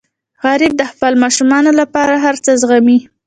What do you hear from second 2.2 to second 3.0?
هر څه زغمي